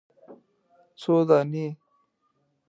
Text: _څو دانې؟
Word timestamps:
_څو 1.01 1.13
دانې؟ 1.27 1.65